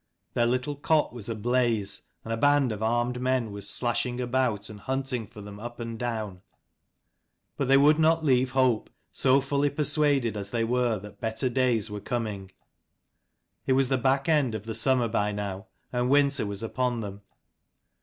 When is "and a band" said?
2.23-2.71